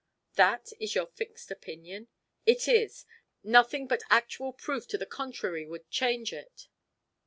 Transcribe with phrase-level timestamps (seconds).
[0.33, 2.07] "That is your fixed opinion?"
[2.43, 3.05] "It is.
[3.43, 6.69] Nothing but actual proof to the contrary would change it."